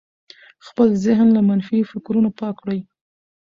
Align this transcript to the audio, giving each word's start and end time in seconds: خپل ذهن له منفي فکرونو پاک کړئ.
خپل 0.67 0.87
ذهن 1.05 1.27
له 1.35 1.41
منفي 1.49 1.79
فکرونو 1.91 2.29
پاک 2.39 2.55
کړئ. 2.63 2.79